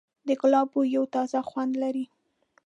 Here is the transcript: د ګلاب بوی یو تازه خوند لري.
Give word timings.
د 0.27 0.29
ګلاب 0.41 0.67
بوی 0.71 0.87
یو 0.95 1.03
تازه 1.15 1.39
خوند 1.49 1.73
لري. 1.83 2.05